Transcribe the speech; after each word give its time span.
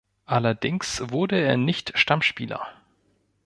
Allerdings 0.25 1.03
wurde 1.11 1.39
er 1.39 1.57
nicht 1.57 1.91
Stammspieler. 1.95 2.65